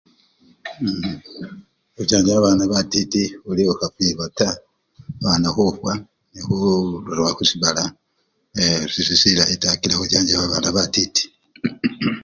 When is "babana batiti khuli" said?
2.35-3.61